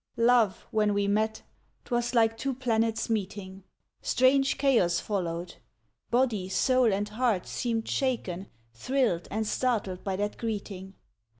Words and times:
Love, 0.17 0.65
when 0.71 0.95
we 0.95 1.07
met, 1.07 1.43
'twas 1.85 2.15
like 2.15 2.35
two 2.35 2.55
planets 2.55 3.07
meeting. 3.07 3.63
Strange 4.01 4.57
chaos 4.57 4.99
followed; 4.99 5.57
body, 6.09 6.49
soul, 6.49 6.91
and 6.91 7.09
heart 7.09 7.45
Seemed 7.45 7.87
shaken, 7.87 8.47
thrilled, 8.73 9.27
and 9.29 9.45
startled 9.45 10.03
by 10.03 10.15
that 10.15 10.39
greeting. 10.39 10.95